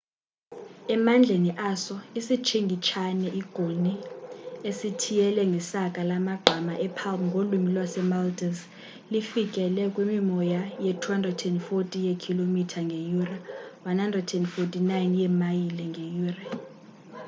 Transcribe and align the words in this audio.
emandleni 0.95 1.51
aso 1.69 1.95
isitshingitshane 2.19 3.27
i-goni 3.39 3.93
esithiyele 4.69 5.41
ngesaka 5.51 5.99
lamagqama 6.09 6.73
e-palm 6.85 7.21
ngolwimi 7.29 7.69
lase-maldives 7.77 8.61
lifikele 9.11 9.81
kwimimoya 9.93 10.61
ye-240 10.85 11.91
ye-km 12.05 12.51
ngeyure 12.87 13.37
149 13.99 15.19
yeemayile 15.19 15.83
ngeyure 15.91 16.43